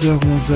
[0.00, 0.54] 10h-11h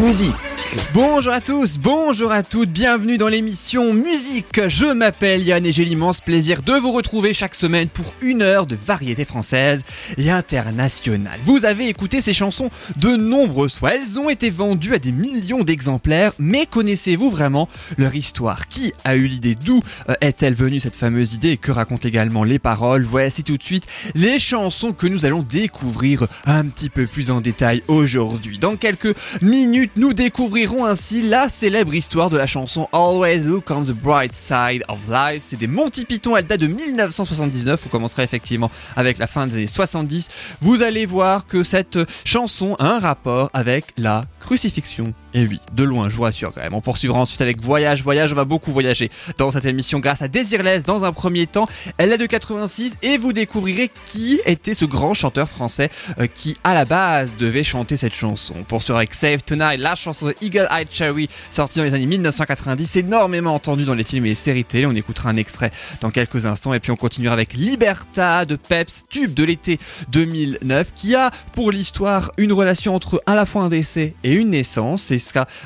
[0.00, 0.51] Musique
[0.94, 4.68] Bonjour à tous, bonjour à toutes, bienvenue dans l'émission Musique.
[4.68, 8.64] Je m'appelle Yann et j'ai l'immense plaisir de vous retrouver chaque semaine pour une heure
[8.64, 9.84] de variété française
[10.16, 11.38] et internationale.
[11.44, 15.62] Vous avez écouté ces chansons de nombreuses fois, elles ont été vendues à des millions
[15.62, 17.68] d'exemplaires, mais connaissez-vous vraiment
[17.98, 18.66] leur histoire?
[18.66, 19.54] Qui a eu l'idée?
[19.54, 21.58] D'où euh, est-elle venue cette fameuse idée?
[21.58, 23.02] Que racontent également les paroles?
[23.02, 23.84] Voici tout de suite
[24.14, 28.58] les chansons que nous allons découvrir un petit peu plus en détail aujourd'hui.
[28.58, 33.82] Dans quelques minutes, nous découvrirons ainsi la célèbre histoire de la chanson Always Look on
[33.82, 35.42] the Bright Side of Life.
[35.44, 37.82] C'est des Monty Python, elle date de 1979.
[37.86, 40.28] On commencera effectivement avec la fin des années 70.
[40.60, 45.12] Vous allez voir que cette chanson a un rapport avec la crucifixion.
[45.34, 46.74] Et oui, de loin, je vous rassure quand même.
[46.74, 50.28] On poursuivra ensuite avec Voyage, Voyage, on va beaucoup voyager dans cette émission grâce à
[50.28, 51.66] Désirless dans un premier temps.
[51.96, 55.88] Elle est de 86 et vous découvrirez qui était ce grand chanteur français
[56.18, 58.54] euh, qui à la base devait chanter cette chanson.
[58.58, 62.06] On poursuivra avec Save Tonight, la chanson de Eagle Eye Cherry sortie dans les années
[62.06, 64.84] 1990, énormément entendue dans les films et les séries télé.
[64.84, 65.70] On écoutera un extrait
[66.02, 69.78] dans quelques instants et puis on continuera avec Liberta de Peps, tube de l'été
[70.10, 74.50] 2009 qui a pour l'histoire une relation entre à la fois un décès et une
[74.50, 75.10] naissance.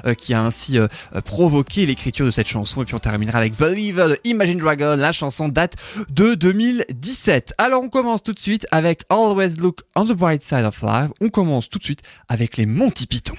[0.04, 0.88] Euh, qui a ainsi euh,
[1.24, 2.82] provoqué l'écriture de cette chanson.
[2.82, 4.96] Et puis on terminera avec Believer de Imagine Dragon.
[4.96, 5.74] La chanson date
[6.10, 7.54] de 2017.
[7.58, 11.10] Alors on commence tout de suite avec Always Look on the Bright Side of Life.
[11.20, 13.36] On commence tout de suite avec les Monty Python.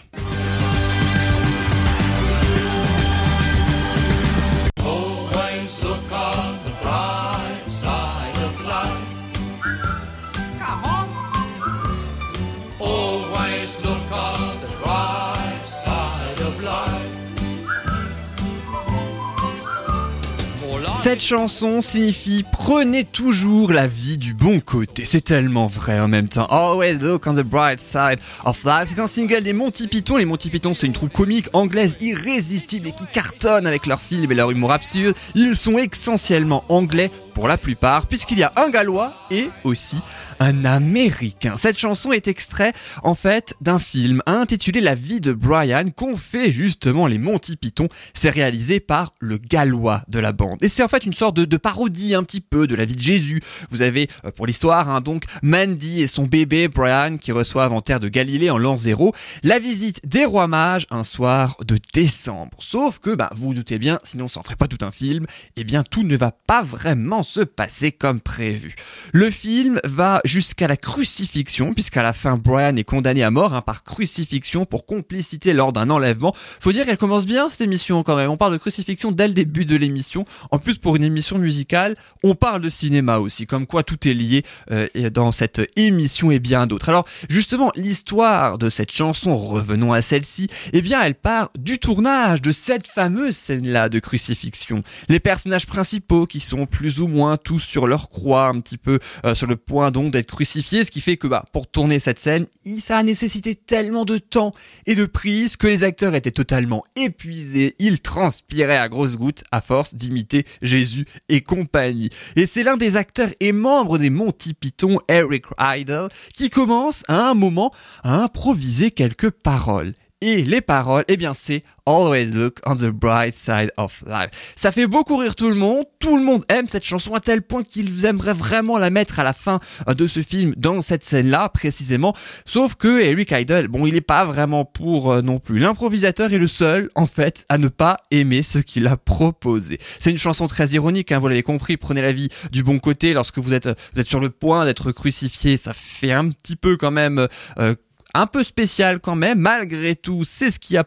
[21.08, 25.06] Cette chanson signifie prenez toujours la vie du bon côté.
[25.06, 26.48] C'est tellement vrai en même temps.
[26.48, 28.90] Always look on the bright side of life.
[28.94, 30.18] C'est un single des Monty Python.
[30.18, 34.30] Les Monty Python, c'est une troupe comique anglaise irrésistible et qui cartonne avec leurs films
[34.34, 35.16] et leur humour absurde.
[35.34, 40.00] Ils sont essentiellement anglais pour la plupart, puisqu'il y a un gallois et aussi
[40.40, 41.56] un américain.
[41.58, 46.52] Cette chanson est extrait en fait d'un film intitulé La vie de Brian qu'ont fait
[46.52, 47.88] justement les Monty Python.
[48.14, 50.58] C'est réalisé par le gallois de la bande.
[50.62, 53.02] Et c'est en fait une sorte de, parodie un petit peu de la vie de
[53.02, 53.42] Jésus.
[53.72, 57.82] Vous avez euh, pour l'histoire hein, donc Mandy et son bébé Brian qui reçoivent en
[57.82, 62.58] terre de Galilée en l'an zéro la visite des rois mages un soir de décembre.
[62.60, 65.26] Sauf que bah, vous vous doutez bien, sinon ça en ferait pas tout un film,
[65.56, 68.76] et bien tout ne va pas vraiment se passer comme prévu.
[69.14, 73.62] Le film va jusqu'à la crucifixion, puisqu'à la fin Brian est condamné à mort hein,
[73.62, 76.34] par crucifixion pour complicité lors d'un enlèvement.
[76.60, 78.30] Faut dire qu'elle commence bien cette émission quand même.
[78.30, 80.26] On parle de crucifixion dès le début de l'émission.
[80.52, 84.14] En plus pour une émission musicale, on parle de cinéma aussi, comme quoi tout est
[84.14, 86.90] lié euh, dans cette émission et bien d'autres.
[86.90, 92.42] Alors justement, l'histoire de cette chanson, revenons à celle-ci, eh bien elle part du tournage
[92.42, 94.82] de cette fameuse scène-là de crucifixion.
[95.10, 99.00] Les personnages principaux qui sont plus ou moins tous sur leur croix, un petit peu
[99.26, 102.20] euh, sur le point donc d'être crucifiés, ce qui fait que bah, pour tourner cette
[102.20, 102.48] scène,
[102.80, 104.52] ça a nécessité tellement de temps
[104.86, 109.62] et de prise que les acteurs étaient totalement épuisés, ils transpiraient à grosses gouttes à
[109.62, 112.10] force d'imiter Jésus et compagnie.
[112.36, 117.30] Et c'est l'un des acteurs et membres des Monty Python, Eric Idle, qui commence à
[117.30, 117.72] un moment
[118.04, 119.94] à improviser quelques paroles.
[120.22, 124.32] Et les paroles, eh bien c'est Always look on the bright side of life.
[124.56, 127.44] Ça fait beaucoup rire tout le monde, tout le monde aime cette chanson à tel
[127.44, 131.50] point qu'ils aimeraient vraiment la mettre à la fin de ce film dans cette scène-là
[131.50, 132.16] précisément.
[132.46, 135.60] Sauf que Eric Idle, bon il est pas vraiment pour euh, non plus.
[135.60, 139.78] L'improvisateur est le seul en fait à ne pas aimer ce qu'il a proposé.
[140.00, 143.14] C'est une chanson très ironique, hein, vous l'avez compris, prenez la vie du bon côté
[143.14, 146.76] lorsque vous êtes, vous êtes sur le point d'être crucifié, ça fait un petit peu
[146.76, 147.28] quand même...
[147.60, 147.76] euh,
[148.14, 150.84] un peu spécial quand même, malgré tout, c'est ce qui a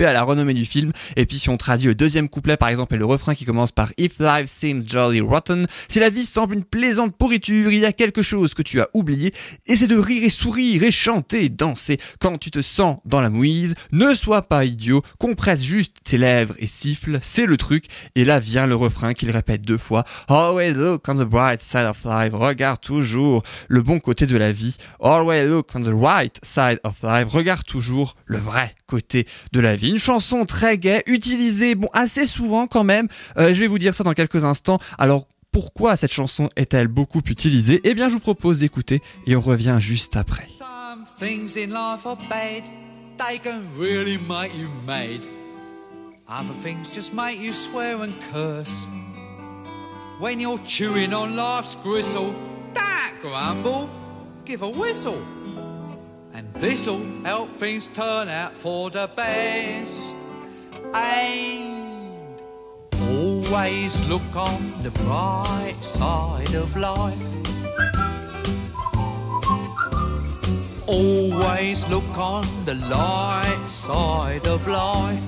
[0.00, 0.92] à la renommée du film.
[1.16, 3.72] Et puis si on traduit le deuxième couplet par exemple et le refrain qui commence
[3.72, 7.86] par If life seems jolly rotten, si la vie semble une plaisante pourriture, il y
[7.86, 9.32] a quelque chose que tu as oublié,
[9.66, 13.20] et c'est de rire et sourire et chanter et danser quand tu te sens dans
[13.20, 13.74] la mouise.
[13.92, 17.86] Ne sois pas idiot, compresse juste tes lèvres et siffle, c'est le truc.
[18.14, 20.04] Et là vient le refrain qu'il répète deux fois.
[20.28, 24.52] Always look on the bright side of life, regarde toujours le bon côté de la
[24.52, 24.76] vie.
[25.00, 29.76] Always look on the right side of life, regarde toujours le vrai côté de la
[29.76, 29.90] vie.
[29.90, 33.08] Une chanson très gaie, utilisée bon assez souvent quand même.
[33.36, 34.78] Euh, je vais vous dire ça dans quelques instants.
[34.98, 37.80] Alors pourquoi cette chanson est-elle beaucoup utilisée?
[37.84, 40.46] Eh bien, je vous propose d'écouter et on revient juste après.
[46.28, 48.88] Other things just make you swear and curse.
[50.18, 52.34] When you're chewing on life's gristle,
[52.74, 53.88] don't grumble,
[54.44, 55.22] give a whistle.
[56.58, 60.16] This'll help things turn out for the best.
[60.94, 62.40] And
[63.10, 67.18] always look on the bright side of life.
[70.86, 75.20] Always look on the light side of life.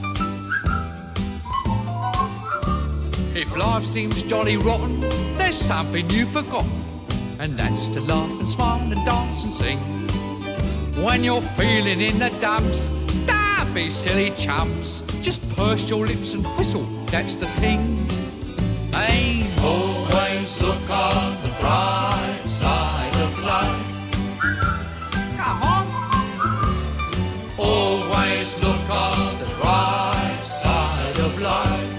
[3.37, 5.01] If life seems jolly rotten,
[5.37, 6.71] there's something you've forgotten,
[7.39, 9.79] and that's to laugh and smile and dance and sing.
[11.05, 12.91] When you're feeling in the dumps,
[13.27, 15.03] don't be silly chumps.
[15.23, 18.07] Just purse your lips and whistle, that's the thing.
[19.09, 19.47] Aim.
[19.63, 23.87] Always look on the bright side of life.
[25.39, 25.87] Come on.
[27.59, 31.95] Always look on the bright side of life.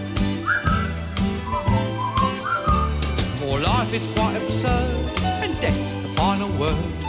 [3.40, 7.09] For life is quite absurd, and death's the final word.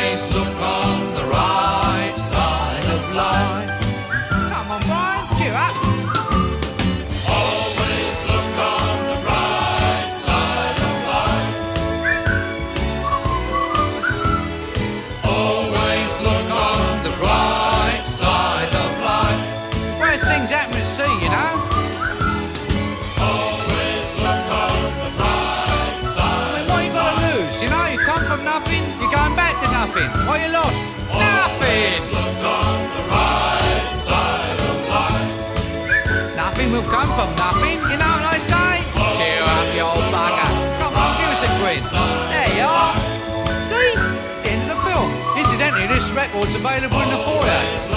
[46.61, 47.90] available in the foyer.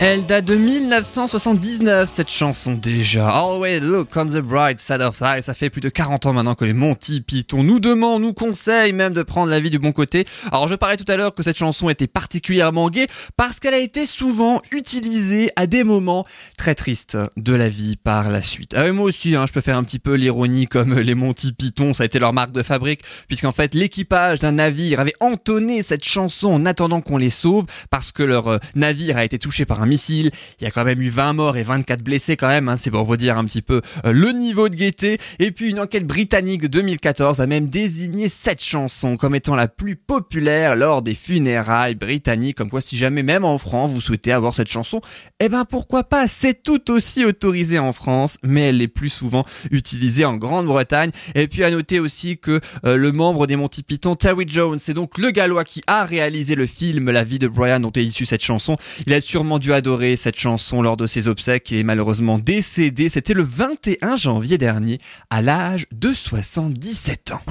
[0.00, 3.28] Elle date de 1979, cette chanson déjà.
[3.28, 5.44] Always look on the bright side of life.
[5.44, 8.92] Ça fait plus de 40 ans maintenant que les Monty Python nous demandent, nous conseillent
[8.92, 10.26] même de prendre la vie du bon côté.
[10.50, 13.78] Alors je parlais tout à l'heure que cette chanson était particulièrement gaie parce qu'elle a
[13.78, 16.24] été souvent utilisée à des moments
[16.56, 18.74] très tristes de la vie par la suite.
[18.76, 21.94] Ah, moi aussi, hein, je peux faire un petit peu l'ironie comme les Monty Python,
[21.94, 26.04] ça a été leur marque de fabrique, puisqu'en fait l'équipage d'un navire avait entonné cette
[26.04, 29.82] chanson en attendant qu'on les sauve parce que leur euh, navire a été touché par
[29.82, 30.30] un missile.
[30.60, 32.90] Il y a quand même eu 20 morts et 24 blessés quand même, hein, c'est
[32.90, 35.18] pour vous dire un petit peu euh, le niveau de gaieté.
[35.38, 39.68] Et puis une enquête britannique de 2014 a même désigné cette chanson comme étant la
[39.68, 44.32] plus populaire lors des funérailles britanniques, comme quoi si jamais même en France vous souhaitez
[44.32, 45.00] avoir cette chanson,
[45.40, 49.44] eh ben pourquoi pas, c'est tout aussi autorisé en France, mais elle est plus souvent
[49.70, 51.10] utilisée en Grande-Bretagne.
[51.34, 54.94] Et puis à noter aussi que euh, le membre des Monty Python, Terry Jones, c'est
[54.94, 58.26] donc le gallois qui a réalisé le film La vie de Brian dont est issue
[58.32, 58.78] cette chanson.
[59.06, 63.10] Il a sûrement dû adorer cette chanson lors de ses obsèques et est malheureusement décédé.
[63.10, 64.96] C'était le 21 janvier dernier
[65.28, 67.42] à l'âge de 77 ans.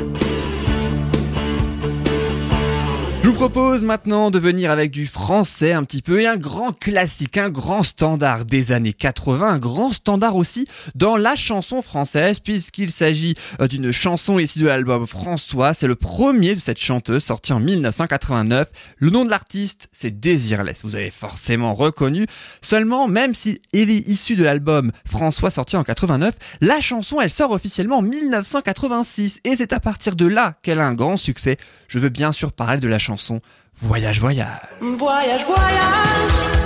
[3.41, 7.37] Je propose maintenant de venir avec du français un petit peu et un grand classique,
[7.37, 12.91] un grand standard des années 80, un grand standard aussi dans la chanson française puisqu'il
[12.91, 15.73] s'agit euh, d'une chanson issue de l'album François.
[15.73, 18.69] C'est le premier de cette chanteuse sorti en 1989.
[18.97, 20.81] Le nom de l'artiste, c'est Désirless.
[20.83, 22.27] Vous avez forcément reconnu.
[22.61, 27.31] Seulement, même si elle est issue de l'album François sorti en 89, la chanson, elle
[27.31, 31.57] sort officiellement en 1986 et c'est à partir de là qu'elle a un grand succès.
[31.87, 33.30] Je veux bien sûr parler de la chanson
[33.81, 34.47] Voyage, voyage.
[34.81, 36.60] Voyage, voyage.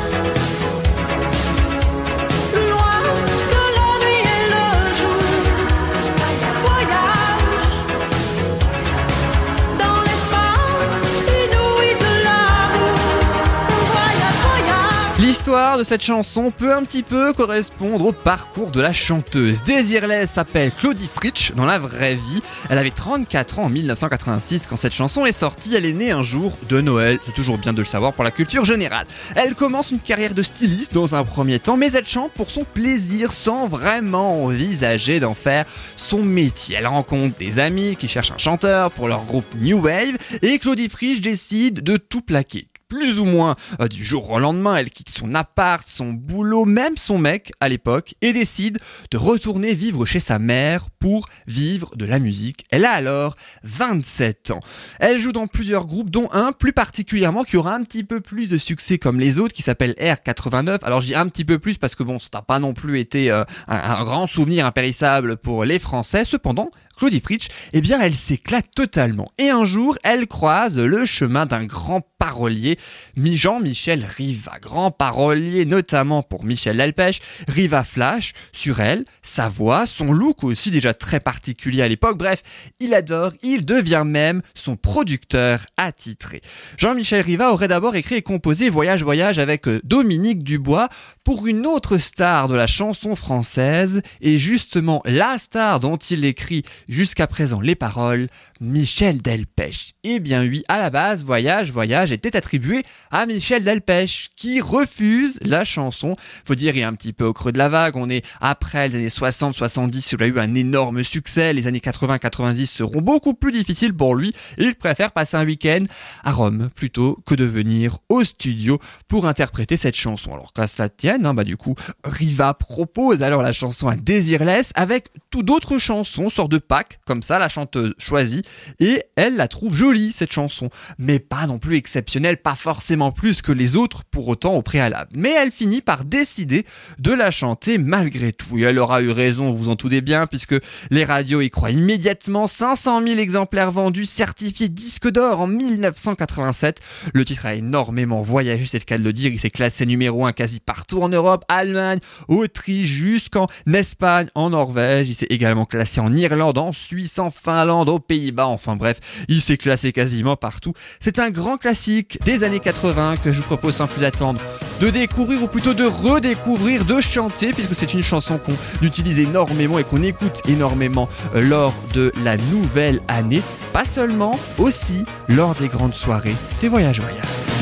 [15.36, 19.62] L'histoire de cette chanson peut un petit peu correspondre au parcours de la chanteuse.
[19.64, 22.42] Désirless s'appelle Claudie Fritsch dans la vraie vie.
[22.70, 25.76] Elle avait 34 ans en 1986 quand cette chanson est sortie.
[25.76, 27.20] Elle est née un jour de Noël.
[27.26, 29.08] C'est toujours bien de le savoir pour la culture générale.
[29.36, 32.64] Elle commence une carrière de styliste dans un premier temps, mais elle chante pour son
[32.64, 35.66] plaisir sans vraiment envisager d'en faire
[35.98, 36.78] son métier.
[36.80, 40.88] Elle rencontre des amis qui cherchent un chanteur pour leur groupe New Wave et Claudie
[40.88, 45.10] Fritsch décide de tout plaquer plus ou moins euh, du jour au lendemain, elle quitte
[45.10, 48.80] son appart, son boulot, même son mec à l'époque, et décide
[49.12, 52.66] de retourner vivre chez sa mère pour vivre de la musique.
[52.70, 54.60] Elle a alors 27 ans.
[55.00, 58.50] Elle joue dans plusieurs groupes, dont un plus particulièrement qui aura un petit peu plus
[58.50, 60.80] de succès comme les autres, qui s'appelle R89.
[60.84, 63.32] Alors dis un petit peu plus parce que bon, ça n'a pas non plus été
[63.32, 66.26] euh, un grand souvenir impérissable pour les Français.
[66.26, 69.32] Cependant, Claudie Fritsch, eh bien, elle s'éclate totalement.
[69.38, 72.80] Et un jour, elle croise le chemin d'un grand parolier,
[73.16, 77.22] Jean-Michel Riva, grand parolier notamment pour Michel Delpech.
[77.48, 82.18] Riva flash sur elle, sa voix, son look aussi déjà très particulier à l'époque.
[82.18, 82.42] Bref,
[82.80, 86.42] il adore, il devient même son producteur attitré.
[86.78, 90.90] Jean-Michel Riva aurait d'abord écrit et composé Voyage Voyage avec euh, Dominique Dubois
[91.24, 96.64] pour une autre star de la chanson française et justement la star dont il écrit
[96.88, 98.28] jusqu'à présent les paroles,
[98.62, 99.94] Michel Delpech.
[100.04, 105.40] Eh bien oui, à la base, Voyage, Voyage était attribué à Michel Delpech, qui refuse
[105.42, 106.16] la chanson.
[106.46, 108.88] Faut dire, il est un petit peu au creux de la vague, on est après
[108.88, 113.52] les années 60-70, il a eu un énorme succès, les années 80-90 seront beaucoup plus
[113.52, 115.84] difficiles pour lui, il préfère passer un week-end
[116.24, 120.34] à Rome, plutôt que de venir au studio pour interpréter cette chanson.
[120.34, 124.72] Alors qu'à cela tienne, hein, bah du coup, Riva propose alors la chanson à Désirless
[124.76, 128.45] avec tout d'autres chansons, sort de pack, comme ça, la chanteuse choisit,
[128.80, 133.42] et elle la trouve jolie cette chanson, mais pas non plus exceptionnelle, pas forcément plus
[133.42, 135.12] que les autres pour autant au préalable.
[135.16, 136.66] Mais elle finit par décider
[137.00, 140.56] de la chanter malgré tout, et elle aura eu raison, vous en doutez bien, puisque
[140.92, 146.80] les radios y croient immédiatement, 500 000 exemplaires vendus, certifiés disque d'or en 1987.
[147.14, 150.26] Le titre a énormément voyagé, c'est le cas de le dire, il s'est classé numéro
[150.26, 156.00] 1 quasi partout en Europe, Allemagne, Autriche, jusqu'en Espagne, en Norvège, il s'est également classé
[156.00, 160.74] en Irlande, en Suisse, en Finlande, aux Pays-Bas, enfin bref, il s'est classé quasiment partout.
[161.00, 164.40] C'est un grand classique des années 80 que je vous propose sans plus attendre
[164.80, 169.80] de découvrir ou plutôt de redécouvrir, de chanter puisque c'est une chanson qu'on utilise énormément
[169.80, 173.42] et qu'on écoute énormément euh, lors de la nouvelle année.
[173.74, 176.36] Pas seulement, aussi lors des grandes soirées.
[176.50, 177.55] C'est Voyage Voyage.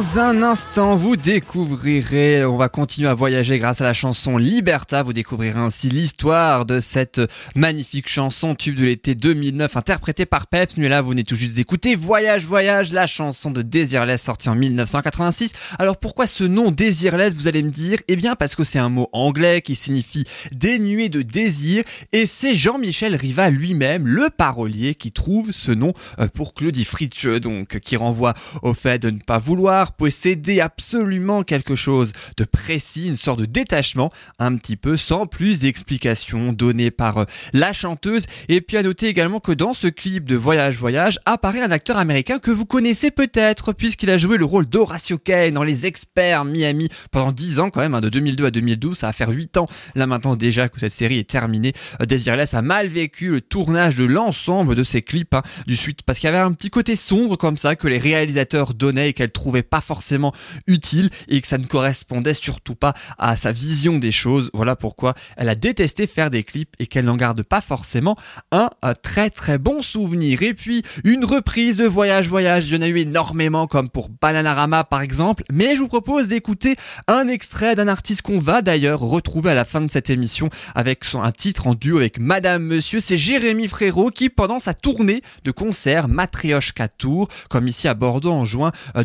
[0.00, 5.02] Dans un instant, vous découvrirez, on va continuer à voyager grâce à la chanson Liberta.
[5.02, 7.20] Vous découvrirez ainsi l'histoire de cette
[7.54, 10.78] magnifique chanson tube de l'été 2009 interprétée par Peps.
[10.78, 14.54] Mais là, vous venez tout juste d'écouter Voyage, Voyage, la chanson de Desireless sortie en
[14.54, 15.52] 1986.
[15.78, 17.98] Alors pourquoi ce nom Desireless, vous allez me dire?
[18.08, 22.54] Eh bien parce que c'est un mot anglais qui signifie dénué de désir et c'est
[22.54, 27.98] Jean-Michel Riva lui-même, le parolier, qui trouve ce nom euh, pour Claudie Fritsch, donc qui
[27.98, 28.32] renvoie
[28.62, 33.44] au fait de ne pas vouloir posséder absolument quelque chose de précis, une sorte de
[33.46, 38.26] détachement, un petit peu sans plus d'explications données par euh, la chanteuse.
[38.48, 41.96] Et puis à noter également que dans ce clip de Voyage Voyage apparaît un acteur
[41.96, 46.44] américain que vous connaissez peut-être puisqu'il a joué le rôle d'Horatio Kane dans Les Experts
[46.44, 49.56] Miami pendant 10 ans quand même, hein, de 2002 à 2012, ça va faire 8
[49.56, 51.72] ans là maintenant déjà que cette série est terminée.
[52.00, 56.02] Euh, Desireless a mal vécu le tournage de l'ensemble de ses clips hein, du suite
[56.02, 59.12] parce qu'il y avait un petit côté sombre comme ça que les réalisateurs donnaient et
[59.12, 60.32] qu'elle trouvait pas forcément
[60.66, 64.50] utile et que ça ne correspondait surtout pas à sa vision des choses.
[64.54, 68.16] Voilà pourquoi elle a détesté faire des clips et qu'elle n'en garde pas forcément
[68.52, 70.42] un, un très très bon souvenir.
[70.42, 74.08] Et puis une reprise de Voyage Voyage, il y en a eu énormément comme pour
[74.08, 79.00] Bananarama par exemple, mais je vous propose d'écouter un extrait d'un artiste qu'on va d'ailleurs
[79.00, 82.62] retrouver à la fin de cette émission avec son, un titre en duo avec Madame
[82.62, 87.94] Monsieur, c'est Jérémy Frérot qui pendant sa tournée de concert Matrioshka Tour, comme ici à
[87.94, 89.04] Bordeaux en juin euh,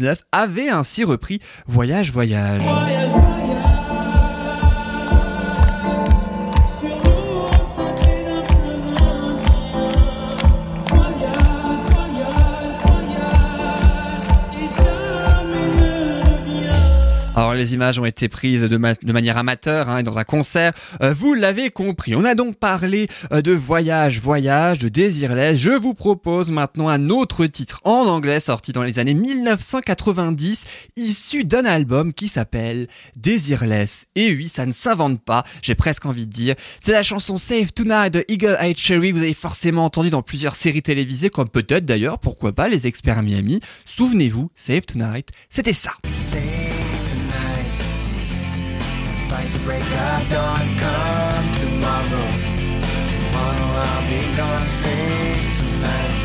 [0.00, 2.62] 2019, avait ainsi repris Voyage Voyage.
[2.62, 3.45] Sur
[17.36, 20.72] Alors les images ont été prises de, ma- de manière amateur hein, dans un concert.
[21.02, 22.14] Euh, vous l'avez compris.
[22.14, 25.58] On a donc parlé euh, de voyage, voyage, de Desireless.
[25.58, 30.64] Je vous propose maintenant un autre titre en anglais sorti dans les années 1990,
[30.96, 34.06] issu d'un album qui s'appelle Desireless.
[34.14, 35.44] Et oui, ça ne s'invente pas.
[35.60, 36.54] J'ai presque envie de dire.
[36.80, 39.12] C'est la chanson Save Tonight de Eagle Eye Cherry.
[39.12, 43.22] Vous avez forcément entendu dans plusieurs séries télévisées, comme peut-être d'ailleurs, pourquoi pas, les experts
[43.22, 43.60] Miami.
[43.84, 45.92] Souvenez-vous, Save Tonight, c'était ça.
[49.36, 50.66] Fight the break of dawn.
[50.82, 52.26] Come tomorrow,
[53.12, 54.66] tomorrow I'll be gone.
[54.80, 56.22] Say tonight,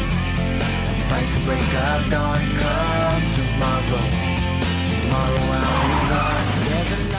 [1.10, 2.42] fight the break of dawn.
[2.62, 4.04] Come tomorrow,
[4.90, 6.41] tomorrow I'll be gone.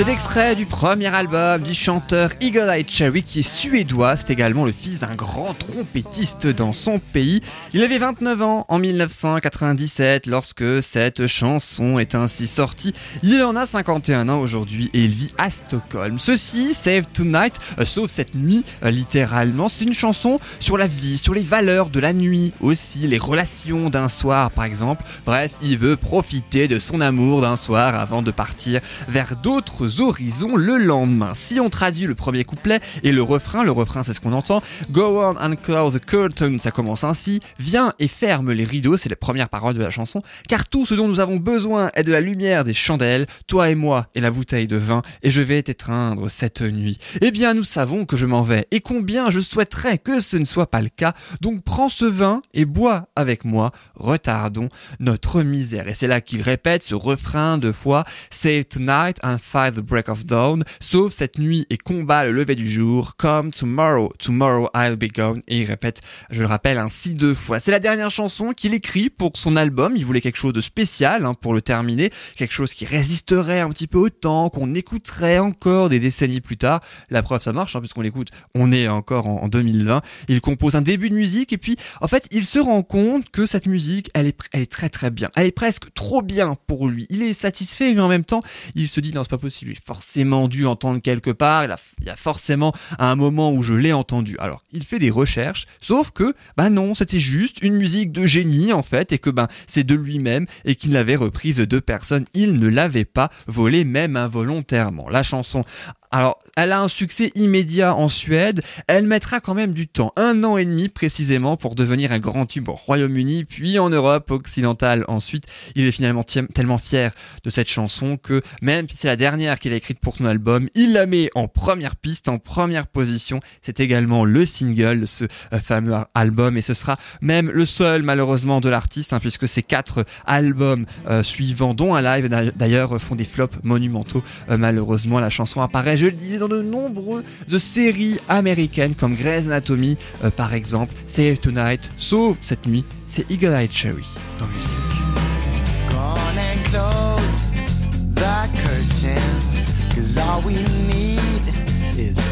[0.02, 4.64] Cet extrait du premier album du chanteur Eagle Eye Cherry qui est suédois, c'est également
[4.64, 7.40] le fils d'un grand trompettiste dans son pays.
[7.72, 12.92] Il avait 29 ans en 1997 lorsque cette chanson est ainsi sortie.
[13.22, 16.18] Il en a 51 ans aujourd'hui et il vit à Stockholm.
[16.18, 21.16] Ceci, Save Tonight, euh, sauf cette nuit euh, littéralement, c'est une chanson sur la vie,
[21.16, 25.04] sur les valeurs de la nuit aussi, les relations d'un soir par exemple.
[25.26, 29.61] Bref, il veut profiter de son amour d'un soir avant de partir vers d'autres
[29.98, 31.32] horizons le lendemain.
[31.34, 34.62] Si on traduit le premier couplet et le refrain, le refrain c'est ce qu'on entend,
[34.90, 39.08] Go on and close the curtain, ça commence ainsi, viens et ferme les rideaux, c'est
[39.08, 42.12] les premières paroles de la chanson, car tout ce dont nous avons besoin est de
[42.12, 45.62] la lumière des chandelles, toi et moi et la bouteille de vin, et je vais
[45.62, 46.98] t'étreindre cette nuit.
[47.20, 50.44] Eh bien nous savons que je m'en vais, et combien je souhaiterais que ce ne
[50.44, 54.68] soit pas le cas, donc prends ce vin et bois avec moi, retardons
[55.00, 55.88] notre misère.
[55.88, 60.08] Et c'est là qu'il répète ce refrain de fois, Save tonight and fight the break
[60.08, 64.96] of dawn, sauve cette nuit et combat le lever du jour, come tomorrow, tomorrow I'll
[64.96, 65.42] be gone.
[65.46, 67.60] Et il répète, je le rappelle, ainsi deux fois.
[67.60, 71.26] C'est la dernière chanson qu'il écrit pour son album, il voulait quelque chose de spécial
[71.26, 75.38] hein, pour le terminer, quelque chose qui résisterait un petit peu au temps, qu'on écouterait
[75.38, 76.80] encore des décennies plus tard.
[77.10, 80.00] La preuve, ça marche, hein, puisqu'on l'écoute, on est encore en, en 2020.
[80.28, 83.44] Il compose un début de musique et puis, en fait, il se rend compte que
[83.44, 85.28] cette musique, elle est, elle est très très bien.
[85.36, 87.06] Elle est presque trop bien pour lui.
[87.10, 88.40] Il est satisfait, mais en même temps,
[88.74, 89.70] il se dit non, pas possible.
[89.72, 91.64] Est forcément dû entendre quelque part.
[91.64, 94.36] Il, a, y a forcément un moment où je l'ai entendu.
[94.38, 98.74] Alors, il fait des recherches, sauf que, bah non, c'était juste une musique de génie
[98.74, 102.26] en fait, et que ben c'est de lui-même et qu'il l'avait reprise de personnes.
[102.34, 105.08] Il ne l'avait pas volée même involontairement.
[105.08, 105.64] La chanson
[106.12, 108.62] alors, elle a un succès immédiat en Suède.
[108.86, 112.44] Elle mettra quand même du temps, un an et demi précisément, pour devenir un grand
[112.44, 115.44] tube au Royaume-Uni, puis en Europe occidentale ensuite.
[115.74, 119.72] Il est finalement tellement fier de cette chanson que même si c'est la dernière qu'il
[119.72, 123.40] a écrite pour son album, il la met en première piste, en première position.
[123.62, 128.02] C'est également le single de ce euh, fameux album et ce sera même le seul
[128.02, 133.00] malheureusement de l'artiste, hein, puisque ces quatre albums euh, suivants, dont un live d'a- d'ailleurs,
[133.00, 134.22] font des flops monumentaux.
[134.50, 137.22] Euh, malheureusement, la chanson apparaît, je le disais, dans de nombreuses
[137.58, 140.92] séries américaines comme Grey's Anatomy, euh, par exemple.
[141.06, 144.04] Save Tonight, sauf cette nuit, c'est Eagle Eye Cherry
[144.40, 144.46] dans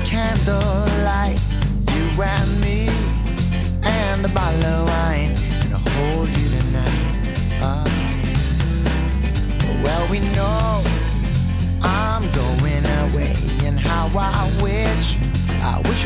[0.04, 1.38] candlelight.
[1.94, 2.88] You and me,
[3.84, 5.39] and bottle of wine.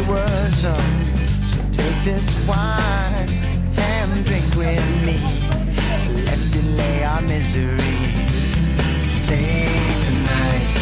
[0.08, 0.74] Wish so.
[1.72, 3.28] Take this wine
[3.76, 5.18] and drink with me.
[6.26, 7.96] Let's delay our misery.
[9.06, 9.66] Say
[10.06, 10.72] tonight,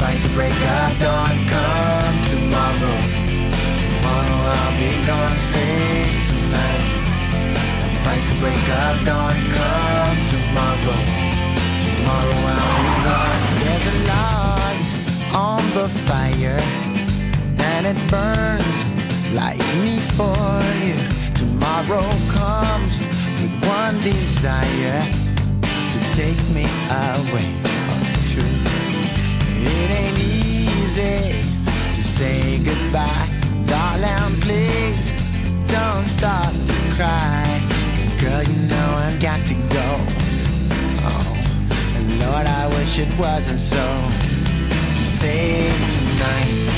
[0.00, 1.36] fight the break of dawn.
[1.52, 2.98] Come tomorrow,
[3.82, 5.36] tomorrow I'll be gone.
[5.36, 6.90] Say tonight,
[8.02, 9.36] fight the break of dawn.
[9.56, 10.98] Come tomorrow,
[11.84, 13.40] tomorrow I'll be gone.
[13.62, 14.76] There's a log
[15.32, 16.17] on the and
[17.90, 18.80] it burns
[19.32, 20.98] like me for you.
[21.34, 22.98] Tomorrow comes
[23.40, 25.00] with one desire
[25.92, 27.48] to take me away.
[28.04, 28.56] It's true.
[29.72, 31.40] It ain't easy
[31.96, 33.26] to say goodbye,
[33.64, 34.34] darling.
[34.42, 35.06] Please
[35.66, 37.62] don't start to cry.
[37.94, 39.88] 'Cause girl, you know I've got to go.
[41.08, 41.36] Oh,
[41.96, 43.84] and Lord, I wish it wasn't so.
[45.20, 46.77] Save tonight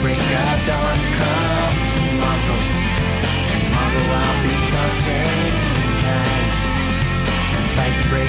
[0.00, 0.98] break of dawn.
[1.18, 2.60] Come tomorrow.
[3.50, 5.78] Tomorrow I'll be tonight
[7.78, 8.28] fight break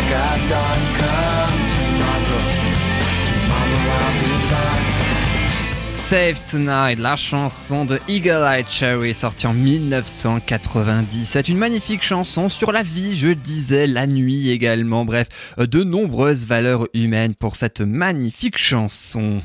[1.00, 2.42] come tomorrow
[3.26, 4.30] Tomorrow I'll be
[5.96, 11.50] Save Tonight, la chanson de Eagle Eye Cherry sortie en 1997.
[11.50, 15.06] Une magnifique chanson sur la vie, je disais, la nuit également.
[15.06, 15.28] Bref,
[15.60, 19.42] de nombreuses valeurs humaines pour cette magnifique chanson.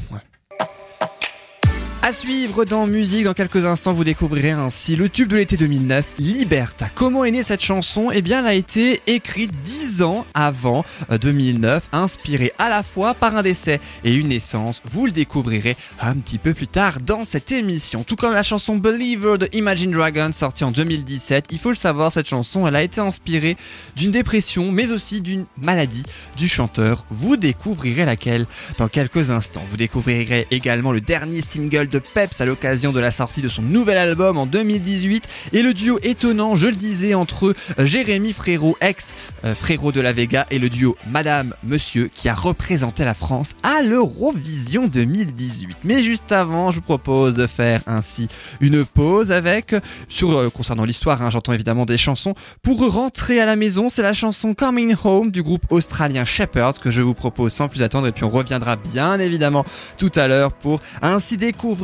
[2.07, 6.05] À suivre dans musique, dans quelques instants, vous découvrirez ainsi le tube de l'été 2009,
[6.19, 6.91] Liberta.
[6.95, 8.11] Comment est née cette chanson?
[8.13, 13.15] Eh bien, elle a été écrite 10 ans avant euh, 2009, inspirée à la fois
[13.15, 14.83] par un décès et une naissance.
[14.85, 18.05] Vous le découvrirez un petit peu plus tard dans cette émission.
[18.05, 21.47] Tout comme la chanson Believer de Imagine Dragons, sortie en 2017.
[21.53, 23.57] Il faut le savoir, cette chanson, elle a été inspirée
[23.97, 26.03] d'une dépression, mais aussi d'une maladie
[26.37, 27.07] du chanteur.
[27.09, 28.45] Vous découvrirez laquelle
[28.77, 29.65] dans quelques instants.
[29.71, 33.63] Vous découvrirez également le dernier single de Peps à l'occasion de la sortie de son
[33.63, 39.15] nouvel album en 2018 et le duo étonnant, je le disais, entre Jérémy Frérot, ex
[39.45, 43.55] euh, Frérot de la Vega et le duo Madame Monsieur qui a représenté la France
[43.63, 45.77] à l'Eurovision 2018.
[45.85, 48.29] Mais juste avant, je vous propose de faire ainsi
[48.61, 52.35] une pause avec, euh, concernant l'histoire, hein, j'entends évidemment des chansons.
[52.63, 56.91] Pour rentrer à la maison, c'est la chanson Coming Home du groupe australien Shepherd que
[56.91, 59.65] je vous propose sans plus attendre et puis on reviendra bien évidemment
[59.99, 61.84] tout à l'heure pour ainsi découvrir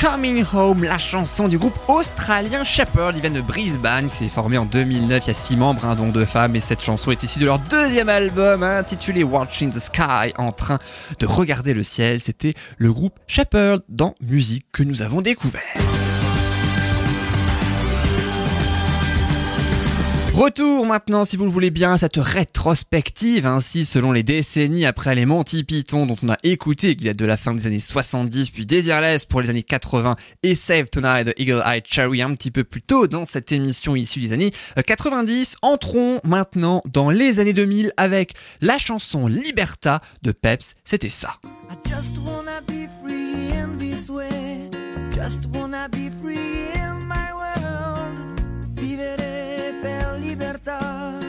[0.00, 3.16] Coming Home, la chanson du groupe australien Shepherd.
[3.16, 5.24] Ils viennent de Brisbane, qui s'est formé en 2009.
[5.24, 6.54] Il y a six membres, hein, dont deux femmes.
[6.54, 10.52] Et cette chanson est issue de leur deuxième album, hein, intitulé Watching the Sky, en
[10.52, 10.78] train
[11.18, 12.20] de regarder le ciel.
[12.20, 15.62] C'était le groupe Shepherd dans Musique que nous avons découvert.
[20.34, 25.14] Retour maintenant, si vous le voulez bien, à cette rétrospective, ainsi selon les décennies après
[25.14, 28.50] les Monty Python dont on a écouté qui date de la fin des années 70,
[28.50, 32.50] puis Desireless pour les années 80 et Save Tonight de Eagle Eye Cherry un petit
[32.50, 34.50] peu plus tôt dans cette émission issue des années
[34.84, 35.54] 90.
[35.62, 41.38] Entrons maintenant dans les années 2000 avec la chanson Liberta de Peps, c'était ça.
[50.36, 51.23] Per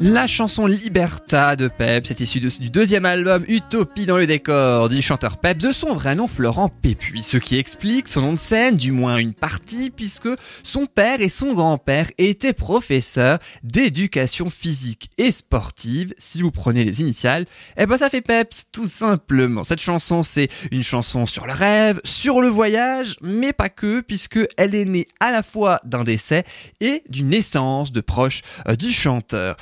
[0.00, 4.88] La chanson Liberta de Pep, c'est issu de- du deuxième album Utopie dans le décor
[4.88, 8.38] du chanteur Pep, de son vrai nom Florent Pépuis, ce qui explique son nom de
[8.38, 10.28] scène, du moins une partie, puisque
[10.64, 16.12] son père et son grand-père étaient professeurs d'éducation physique et sportive.
[16.18, 17.46] Si vous prenez les initiales,
[17.78, 19.64] eh ben ça fait Peps, tout simplement.
[19.64, 24.40] Cette chanson, c'est une chanson sur le rêve, sur le voyage, mais pas que, puisque
[24.58, 26.44] elle est née à la fois d'un décès
[26.80, 29.56] et d'une naissance de proches euh, du chanteur.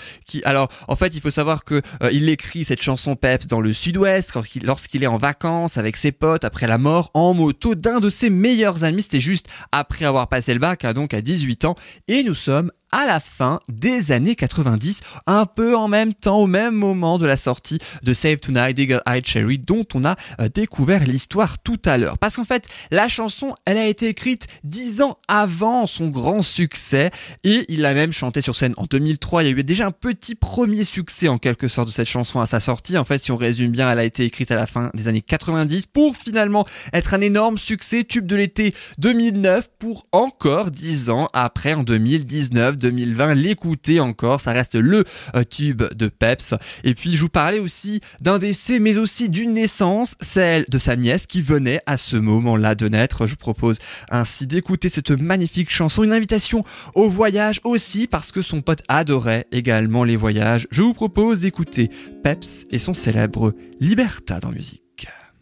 [0.44, 3.72] Alors, en fait, il faut savoir que euh, il écrit cette chanson Peps dans le
[3.72, 8.10] Sud-Ouest lorsqu'il est en vacances avec ses potes après la mort en moto d'un de
[8.10, 9.02] ses meilleurs amis.
[9.02, 11.74] C'était juste après avoir passé le bac, hein, donc à 18 ans,
[12.08, 16.46] et nous sommes à la fin des années 90, un peu en même temps, au
[16.46, 20.48] même moment de la sortie de Save Tonight, Eagle Eye Cherry, dont on a euh,
[20.48, 22.18] découvert l'histoire tout à l'heure.
[22.18, 27.10] Parce qu'en fait, la chanson, elle a été écrite dix ans avant son grand succès,
[27.44, 29.42] et il l'a même chanté sur scène en 2003.
[29.42, 32.40] Il y a eu déjà un petit premier succès en quelque sorte de cette chanson
[32.40, 32.98] à sa sortie.
[32.98, 35.22] En fait, si on résume bien, elle a été écrite à la fin des années
[35.22, 41.28] 90 pour finalement être un énorme succès, tube de l'été 2009 pour encore 10 ans
[41.32, 46.54] après en 2019, 2020, l'écouter encore, ça reste le euh, tube de Peps.
[46.84, 50.96] Et puis je vous parlais aussi d'un décès mais aussi d'une naissance, celle de sa
[50.96, 53.26] nièce qui venait à ce moment-là de naître.
[53.26, 53.78] Je vous propose
[54.10, 56.64] ainsi d'écouter cette magnifique chanson, une invitation
[56.94, 60.66] au voyage aussi parce que son pote adorait également les voyages.
[60.70, 61.90] Je vous propose d'écouter
[62.22, 64.82] Peps et son célèbre Liberta dans musique.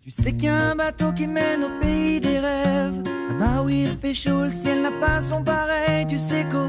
[0.03, 3.03] Tu sais qu'il bateau qui mène au pays des rêves.
[3.29, 6.07] Là-bas où il fait chaud, le ciel n'a pas son pareil.
[6.09, 6.69] Tu sais qu'au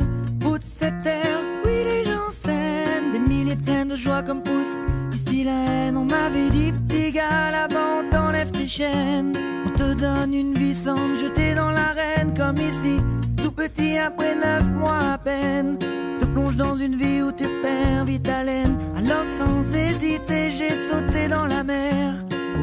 [0.62, 3.12] cette terre, oui, les gens s'aiment.
[3.12, 5.98] Des milliers de joie comme poussent ici la haine.
[5.98, 9.34] On m'avait dit, petit gars, là-bas on t'enlève tes chaînes.
[9.66, 13.00] On te donne une vie sans te jeter dans l'arène comme ici.
[13.38, 15.78] Tout petit après neuf mois à peine.
[16.20, 18.22] Te plonge dans une vie où tu perds vite.
[18.30, 22.14] Alors sans hésiter, j'ai sauté dans la mer.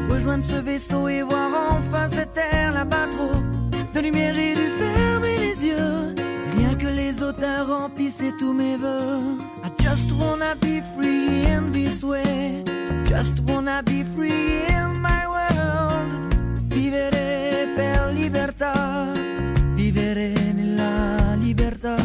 [0.07, 3.41] Pour rejoindre ce vaisseau et voir enfin cette terre là-bas trop.
[3.93, 5.08] De lumière, j'ai dû fermer
[7.09, 9.37] les odeurs remplissaient tous mes voeux.
[9.63, 12.63] I just wanna be free in this way.
[13.05, 16.33] Just wanna be free in my world.
[16.69, 18.73] Vivere per libertà.
[19.75, 21.97] Vivere nella libertà.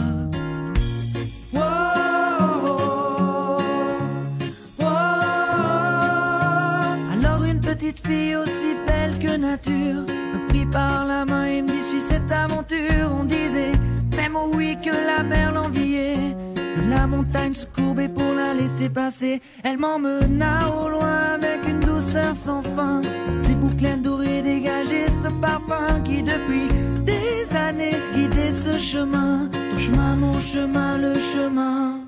[7.74, 12.00] Petite fille aussi belle que nature me prit par la main et me dit suis
[12.00, 13.10] cette aventure.
[13.10, 13.72] On disait
[14.52, 19.40] oui que la mer l'enviait, que la montagne se courbait pour la laisser passer.
[19.62, 23.02] Elle m'emmena au loin avec une douceur sans fin.
[23.40, 26.68] Ses boucles dorées dégageaient ce parfum qui depuis
[27.04, 29.48] des années guidait ce chemin.
[29.70, 32.00] Ton chemin, mon chemin, le chemin.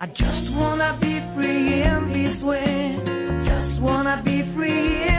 [0.00, 2.94] I just wanna be free this way.
[3.42, 5.17] Just wanna be free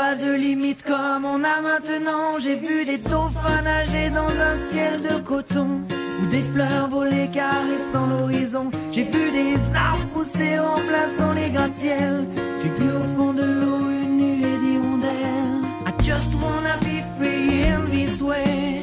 [0.00, 2.38] pas de limite comme on a maintenant.
[2.42, 5.70] J'ai vu des dauphins nager dans un ciel de coton
[6.18, 8.70] ou des fleurs voler caressant l'horizon.
[8.92, 12.14] J'ai vu des arbres pousser remplaçant les gratte-ciel.
[12.62, 15.60] J'ai vu au fond de l'eau une nuée d'hirondelles.
[15.88, 18.79] I just wanna be free in this way.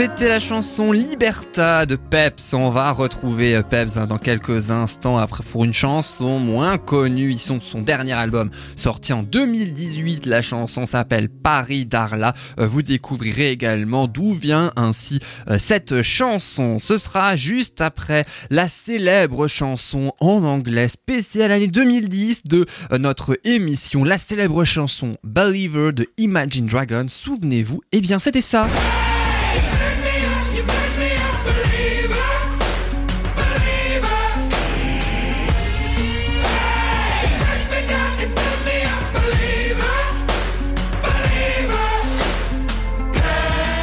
[0.00, 2.54] C'était la chanson Liberta de Peps.
[2.54, 5.22] On va retrouver euh, Peps hein, dans quelques instants
[5.52, 7.32] pour une chanson moins connue.
[7.32, 10.24] Ils sont de son dernier album sorti en 2018.
[10.24, 12.32] La chanson s'appelle Paris Darla.
[12.58, 15.20] Euh, Vous découvrirez également d'où vient ainsi
[15.50, 16.78] euh, cette chanson.
[16.78, 22.64] Ce sera juste après la célèbre chanson en anglais spéciale année 2010 de
[22.98, 24.02] notre émission.
[24.04, 27.08] La célèbre chanson Believer de Imagine Dragons.
[27.08, 28.66] Souvenez-vous, eh bien c'était ça.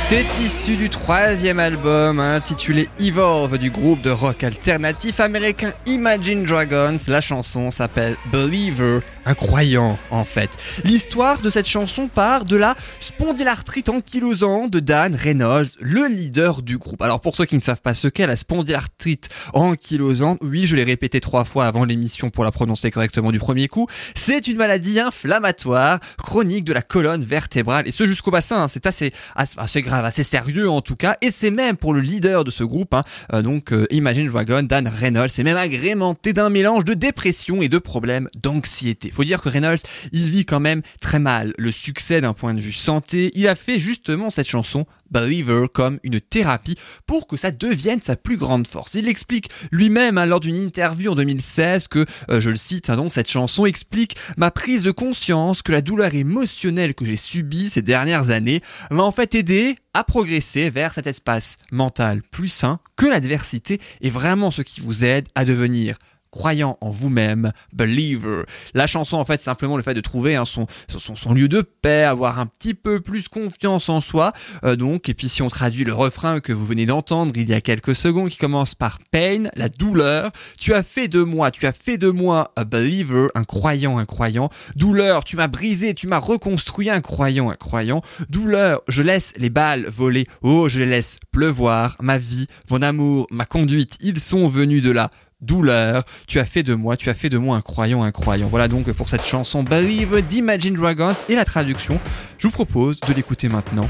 [0.09, 6.97] C'est issu du troisième album intitulé Evolve du groupe de rock alternatif américain Imagine Dragons.
[7.09, 10.49] La chanson s'appelle Believer, un croyant en fait.
[10.85, 16.77] L'histoire de cette chanson part de la spondylarthrite ankylosante de Dan Reynolds, le leader du
[16.77, 17.01] groupe.
[17.01, 20.85] Alors pour ceux qui ne savent pas ce qu'est la spondylarthrite ankylosante, oui je l'ai
[20.85, 24.99] répété trois fois avant l'émission pour la prononcer correctement du premier coup, c'est une maladie
[24.99, 28.63] inflammatoire chronique de la colonne vertébrale et ce jusqu'au bassin.
[28.63, 28.67] hein.
[28.69, 32.45] C'est assez, assez, grave, assez sérieux en tout cas et c'est même pour le leader
[32.45, 33.03] de ce groupe, hein,
[33.33, 37.67] euh, donc euh, Imagine Dragon, Dan Reynolds, c'est même agrémenté d'un mélange de dépression et
[37.67, 39.11] de problèmes d'anxiété.
[39.17, 39.79] Faut dire que Reynolds,
[40.11, 43.31] il vit quand même très mal le succès d'un point de vue santé.
[43.33, 48.15] Il a fait justement cette chanson Believer comme une thérapie pour que ça devienne sa
[48.15, 48.93] plus grande force.
[48.93, 52.95] Il explique lui-même hein, lors d'une interview en 2016 que, euh, je le cite, hein,
[52.95, 57.71] donc cette chanson explique ma prise de conscience que la douleur émotionnelle que j'ai subie
[57.71, 58.61] ces dernières années
[58.91, 64.11] m'a en fait aidé à progresser vers cet espace mental plus sain que l'adversité est
[64.11, 65.97] vraiment ce qui vous aide à devenir
[66.31, 68.43] croyant en vous-même, believer.
[68.73, 71.61] La chanson, en fait, simplement le fait de trouver hein, son, son, son lieu de
[71.61, 74.33] paix, avoir un petit peu plus confiance en soi.
[74.63, 77.53] Euh, donc, et puis si on traduit le refrain que vous venez d'entendre il y
[77.53, 80.31] a quelques secondes, qui commence par pain, la douleur.
[80.59, 84.05] Tu as fait de moi, tu as fait de moi a believer, un croyant, un
[84.05, 84.49] croyant.
[84.75, 88.01] Douleur, tu m'as brisé, tu m'as reconstruit, un croyant, un croyant.
[88.29, 90.27] Douleur, je laisse les balles voler.
[90.41, 91.95] Oh, je les laisse pleuvoir.
[92.01, 95.11] Ma vie, mon amour, ma conduite, ils sont venus de là
[95.41, 96.03] douleur.
[96.27, 98.47] Tu as fait de moi, tu as fait de moi un croyant, un croyant.
[98.47, 101.99] Voilà donc pour cette chanson Believe d'Imagine Dragons et la traduction.
[102.37, 103.89] Je vous propose de l'écouter maintenant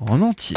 [0.00, 0.56] en entier.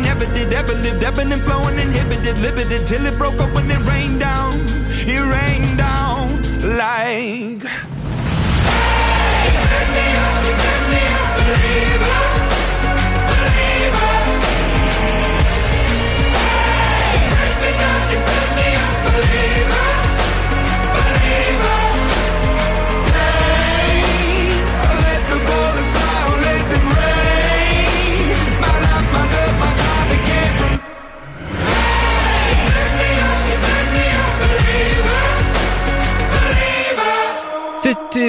[0.00, 3.86] They never did, ever lived, ebbing and flowing, inhibited, limited, till it broke open and
[3.86, 4.54] rained down.
[5.06, 6.40] It rained down
[6.78, 7.60] like.
[7.60, 9.60] Hey, you
[9.92, 10.54] me up, you
[10.88, 11.02] me
[11.36, 12.29] believer, believer.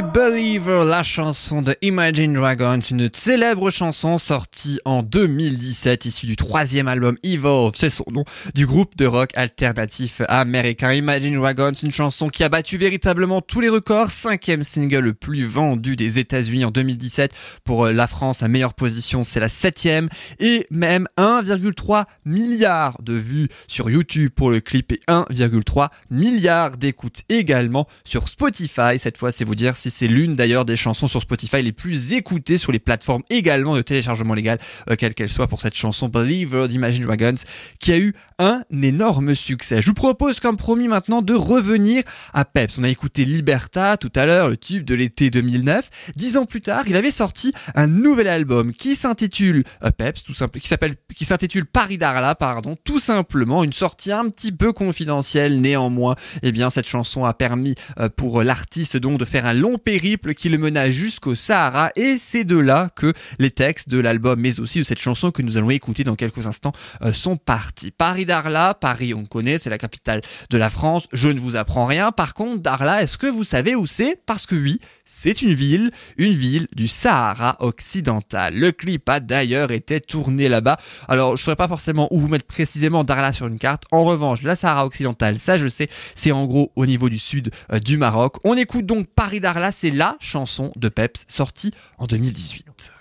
[0.02, 6.88] Believer, la chanson de Imagine Dragons, une célèbre chanson sortie en 2017, issue du troisième
[6.88, 8.24] album Evolve, c'est son nom,
[8.56, 10.92] du groupe de rock alternatif américain.
[10.94, 15.46] Imagine Dragons, une chanson qui a battu véritablement tous les records, cinquième single le plus
[15.46, 17.34] vendu des États-Unis en 2017
[17.64, 23.14] pour euh, la France, la meilleure position c'est la septième, et même 1,3 milliard de
[23.14, 28.98] vues sur YouTube pour le clip et 1,3 milliard d'écoutes également sur Spotify.
[28.98, 32.14] Cette fois, c'est vous dire si c'est l'une d'ailleurs des chansons sur Spotify les plus
[32.14, 36.08] écoutées sur les plateformes également de téléchargement légal, euh, quelle qu'elle soit pour cette chanson
[36.08, 37.36] Believer d'Imagine Dragons,
[37.80, 39.82] qui a eu un énorme succès.
[39.82, 42.78] Je vous propose comme promis maintenant de revenir à Peps.
[42.80, 45.90] On a écouté Liberta tout à l'heure, le tube de l'été 2009.
[46.16, 50.34] Dix ans plus tard, il avait sorti un nouvel album qui s'intitule euh, Peps, tout
[50.34, 54.74] simple, qui s'appelle, qui s'intitule Paris Darla, pardon, tout simplement une sortie un petit peu
[54.74, 55.62] confidentielle.
[55.62, 59.78] Néanmoins, eh bien cette chanson a permis euh, pour l'artiste donc de faire un long
[59.84, 64.40] périple qui le mena jusqu'au Sahara et c'est de là que les textes de l'album
[64.40, 66.72] mais aussi de cette chanson que nous allons écouter dans quelques instants
[67.02, 67.92] euh, sont partis.
[67.92, 71.86] Paris Darla, Paris on connaît, c'est la capitale de la France, je ne vous apprends
[71.86, 72.12] rien.
[72.12, 74.18] Par contre, Darla, est-ce que vous savez où c'est?
[74.26, 74.80] Parce que oui,
[75.14, 78.56] c'est une ville, une ville du Sahara occidental.
[78.56, 80.78] Le clip a d'ailleurs été tourné là-bas.
[81.08, 83.84] Alors, je ne saurais pas forcément où vous mettre précisément Darla sur une carte.
[83.92, 87.52] En revanche, la Sahara occidentale, ça je sais, c'est en gros au niveau du sud
[87.72, 88.38] euh, du Maroc.
[88.46, 92.92] On écoute donc Paris Darla, c'est la chanson de Peps sortie en 2018.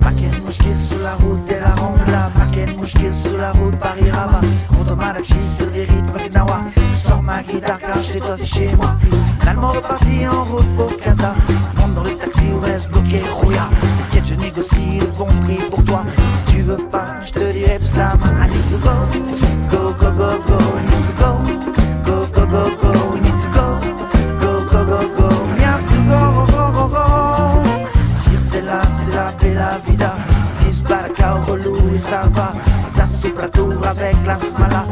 [0.00, 4.96] Maquette mouchkil sur la route de la Rambla Maquette mouchkil sur la route Paris-Rabat Contre
[4.96, 8.96] Malachi sur des rythmes Gnawa Je Sors ma guitare car chez toi chez moi
[9.44, 11.34] L'allemand reparti en route pour Casa
[11.76, 13.68] Monte dans le taxi ou reste bloqué Rouya
[14.10, 15.26] T'inquiète je négocie le bon
[15.70, 16.04] pour toi
[16.36, 18.94] Si tu veux pas je te dirai slam I need to go
[19.70, 20.58] Go go go go
[21.02, 21.30] to go
[22.04, 23.66] Go go go go we need to go
[24.40, 25.64] Go go go go We
[26.08, 27.04] go go go go
[28.22, 30.14] Sir c'est là c'est la bella vida
[30.60, 32.54] Dispara cao relou et ça va
[32.96, 33.46] La sopra
[33.90, 34.86] avec la smala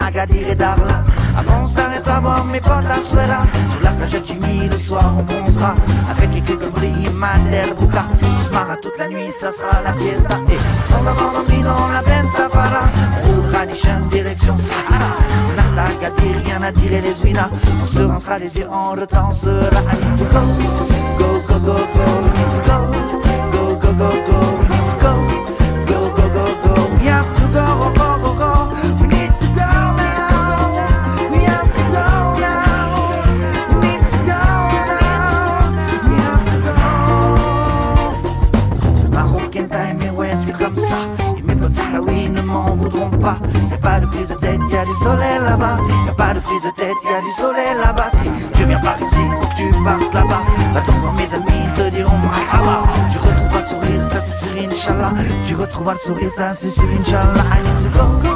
[0.00, 1.04] Agadir et Darla.
[1.38, 3.40] Avant, on s'arrêtera voir mes potes à Suela.
[3.70, 5.74] Sur la plage à Jimmy, le soir, on bronzera.
[6.10, 8.04] Avec les cucumbris et Madel Bouka.
[8.22, 10.38] On se marre toute la nuit, ça sera la fiesta.
[10.50, 12.84] Et sans avoir dormi dans la peine Safara,
[13.24, 15.16] on roulera chaînes direction Sahara.
[15.48, 17.48] On a Agadir, rien à dire et les Ouina.
[17.82, 20.25] On se rincera les yeux en retard, on
[55.46, 57.44] Tu retrouveras le sourire, ça c'est sûr, Inch'Allah.
[57.92, 58.35] Go,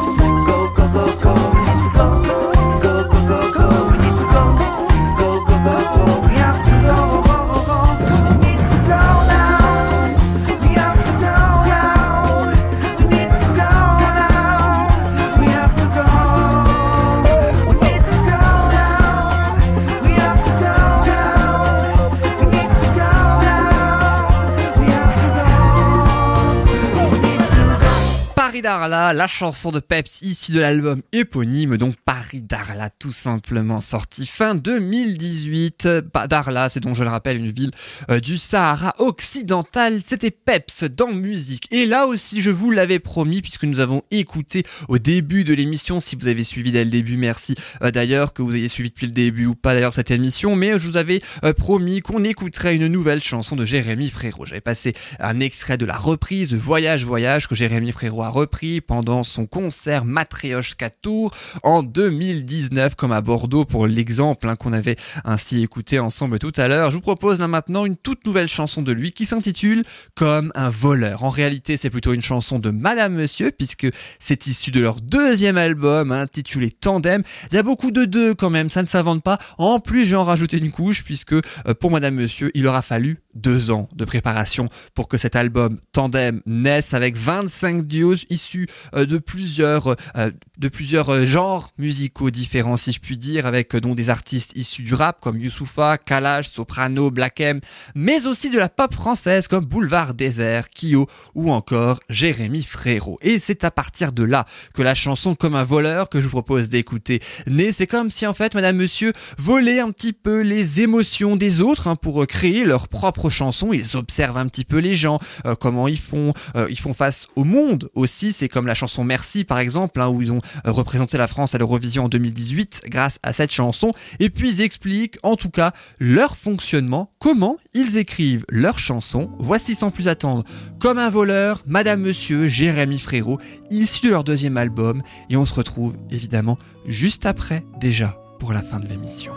[28.91, 31.97] Darla, la chanson de Peps issue de l'album éponyme, donc
[32.39, 35.89] Darla tout simplement, sorti fin 2018.
[36.15, 37.71] Bah, Darla, c'est donc je le rappelle une ville
[38.11, 41.67] euh, du Sahara occidental, c'était Peps dans musique.
[41.73, 46.01] Et là aussi je vous l'avais promis puisque nous avons écouté au début de l'émission,
[46.01, 49.07] si vous avez suivi dès le début, merci euh, d'ailleurs que vous ayez suivi depuis
[49.07, 52.77] le début ou pas d'ailleurs cette émission, mais je vous avais euh, promis qu'on écouterait
[52.77, 54.47] une nouvelle chanson de Jérémy Frérot.
[54.47, 58.81] J'avais passé un extrait de la reprise de Voyage Voyage que Jérémy Frérot a repris
[58.81, 61.83] pendant son concert Matrioshka Tour en
[62.21, 66.91] 2019 comme à Bordeaux pour l'exemple hein, qu'on avait ainsi écouté ensemble tout à l'heure.
[66.91, 71.25] Je vous propose maintenant une toute nouvelle chanson de lui qui s'intitule Comme un voleur.
[71.25, 75.57] En réalité c'est plutôt une chanson de Madame Monsieur puisque c'est issu de leur deuxième
[75.57, 77.23] album hein, intitulé Tandem.
[77.51, 79.39] Il y a beaucoup de deux quand même, ça ne s'invente pas.
[79.57, 81.41] En plus je vais en rajouter une couche puisque euh,
[81.81, 86.43] pour Madame Monsieur il aura fallu deux ans de préparation pour que cet album Tandem
[86.45, 92.93] naisse avec 25 duos issus euh, de plusieurs euh, de plusieurs genres musicaux différents si
[92.93, 97.11] je puis dire avec euh, donc des artistes issus du rap comme Youssoufa, Kalash, Soprano,
[97.11, 97.61] Black M
[97.95, 103.19] mais aussi de la pop française comme Boulevard Désert, Kyo ou encore Jérémy Frérot.
[103.23, 104.45] Et c'est à partir de là
[104.75, 107.73] que la chanson Comme un voleur que je vous propose d'écouter naît.
[107.73, 111.89] C'est comme si en fait Madame Monsieur volait un petit peu les émotions des autres
[111.89, 113.73] hein, pour euh, créer leur propre chanson.
[113.73, 116.33] Ils observent un petit peu les gens, euh, comment ils font,
[116.69, 118.33] ils font face au monde aussi.
[118.33, 121.59] C'est comme la chanson Merci par exemple, hein, où ils ont représenté la France à
[121.59, 123.93] l'Eurovision en 2018 grâce à cette chanson.
[124.19, 129.31] Et puis ils expliquent en tout cas leur fonctionnement, comment ils écrivent leurs chansons.
[129.39, 130.45] Voici sans plus attendre
[130.79, 133.39] Comme un voleur, Madame Monsieur, Jérémy Frérot,
[133.71, 135.03] issu de leur deuxième album.
[135.29, 139.33] Et on se retrouve évidemment juste après déjà pour la fin de l'émission.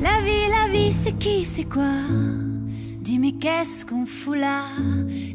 [0.00, 1.92] La vie, la vie, c'est qui, c'est quoi?
[3.06, 4.64] Dis mais qu'est-ce qu'on fout là?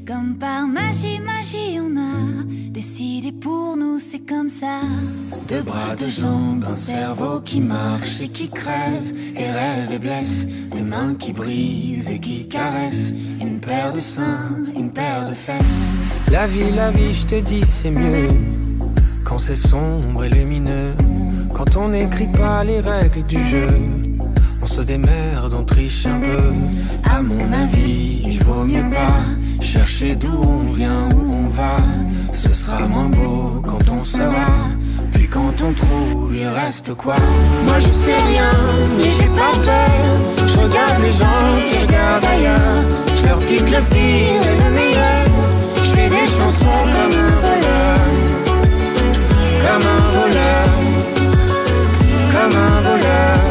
[0.05, 4.82] Comme par magie, magie, on a décidé pour nous, c'est comme ça.
[5.47, 10.45] Deux bras, deux jambes, un cerveau qui marche et qui crève et rêve et blesse,
[10.69, 15.88] des mains qui brisent et qui caressent, une paire de seins, une paire de fesses.
[16.30, 18.28] La vie, la vie, je te dis, c'est mieux
[19.24, 20.93] quand c'est sombre et lumineux,
[21.53, 23.67] quand on n'écrit pas les règles du jeu.
[24.72, 26.53] Se démerde, on triche un peu.
[27.13, 31.76] À mon avis, il vaut mieux pas chercher d'où on vient, où on va.
[32.34, 34.47] Ce sera moins beau quand on sera.
[35.13, 37.15] Puis quand on trouve, il reste quoi?
[37.67, 38.51] Moi je sais rien,
[38.97, 40.47] mais j'ai pas peur.
[40.47, 42.84] Je regarde les gens qui regardent ailleurs.
[43.17, 45.26] Je leur pique le pire et le meilleur.
[45.84, 47.97] Je fais des chansons comme un voleur.
[49.63, 50.67] Comme un voleur.
[52.32, 53.51] Comme un voleur.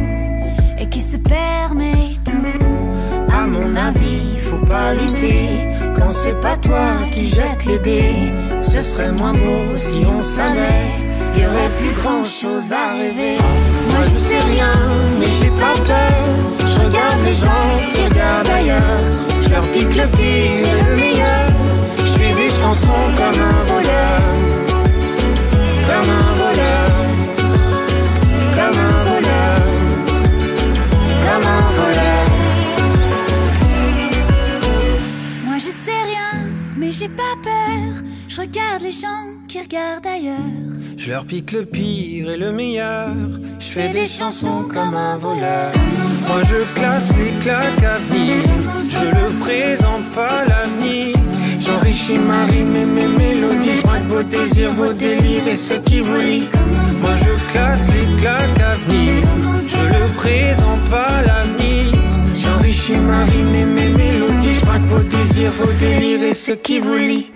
[0.91, 3.31] qui se permet tout.
[3.33, 5.47] À mon avis, faut pas lutter
[5.97, 8.31] quand c'est pas toi qui jette les dés.
[8.59, 10.91] Ce serait moins beau si on savait.
[11.37, 13.37] Y aurait plus grand chose à rêver.
[13.89, 14.73] Moi je sais rien,
[15.19, 16.17] mais j'ai pas peur.
[16.59, 19.01] Je regarde les gens qui regardent ailleurs.
[19.41, 21.47] Je leur pique le pire et le meilleur.
[21.99, 23.90] Je fais des chansons comme un voleur.
[38.91, 40.51] Les gens qui regardent ailleurs.
[40.97, 43.15] Je leur pique le pire et le meilleur.
[43.59, 45.71] Je fais des chansons comme un voleur.
[46.27, 48.43] Moi je classe les claques à venir.
[48.89, 51.15] Je le présente pas l'avenir.
[51.59, 53.77] J'enrichis ma rime et mes mélodies.
[53.81, 56.49] Je vos désirs, vos délires et ce qui vous lie.
[57.01, 59.13] Moi je classe les claques à venir.
[59.67, 61.93] Je le présente pas l'avenir.
[62.35, 64.55] J'enrichis ma rime et mes mélodies.
[64.55, 67.31] Je vos désirs, vos délires et ce qui vous lie.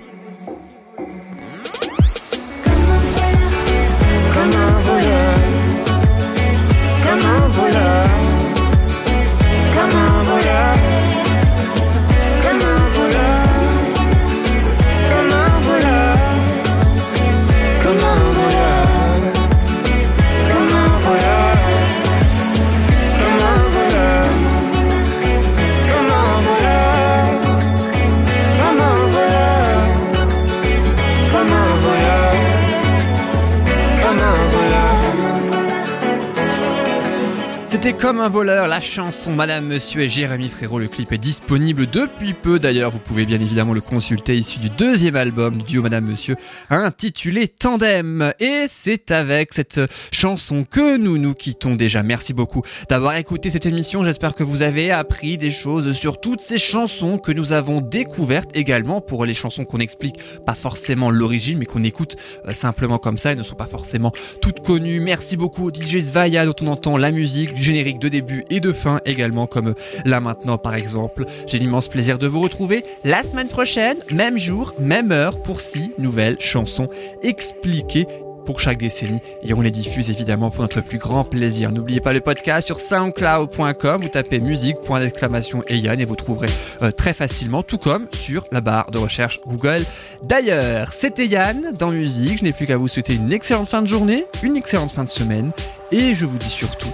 [37.86, 40.79] C'était comme un voleur, la chanson Madame, Monsieur et Jérémy Frérot.
[40.79, 42.89] Le clip est disponible depuis peu d'ailleurs.
[42.89, 46.36] Vous pouvez bien évidemment le consulter, issu du deuxième album du duo Madame, Monsieur,
[46.71, 48.33] intitulé Tandem.
[48.39, 49.81] Et c'est avec cette
[50.11, 52.01] chanson que nous nous quittons déjà.
[52.01, 54.03] Merci beaucoup d'avoir écouté cette émission.
[54.03, 58.49] J'espère que vous avez appris des choses sur toutes ces chansons que nous avons découvertes
[58.57, 62.15] également pour les chansons qu'on explique pas forcément l'origine, mais qu'on écoute
[62.47, 64.11] euh, simplement comme ça et ne sont pas forcément
[64.41, 65.01] toutes connues.
[65.01, 68.71] Merci beaucoup au DJ Svaya dont on entend la musique du de début et de
[68.71, 71.26] fin également comme là maintenant par exemple.
[71.45, 75.91] J'ai l'immense plaisir de vous retrouver la semaine prochaine, même jour, même heure pour six
[75.97, 76.88] nouvelles chansons
[77.21, 78.07] expliquées
[78.45, 81.71] pour chaque décennie et on les diffuse évidemment pour notre plus grand plaisir.
[81.71, 86.15] N'oubliez pas le podcast sur soundcloud.com, vous tapez musique, point d'exclamation et Yann et vous
[86.15, 86.49] trouverez
[86.82, 89.84] euh, très facilement, tout comme sur la barre de recherche Google.
[90.23, 93.88] D'ailleurs, c'était Yann dans musique, je n'ai plus qu'à vous souhaiter une excellente fin de
[93.88, 95.51] journée, une excellente fin de semaine
[95.91, 96.93] et je vous dis surtout